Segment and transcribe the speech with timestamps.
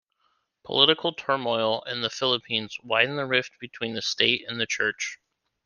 [0.65, 5.19] Political turmoil in the Philippines widened the rift between the State and the Church.